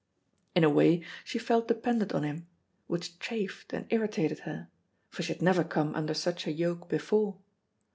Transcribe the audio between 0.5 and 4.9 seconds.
In a way she felt dependent on him, which chafed and irritated her,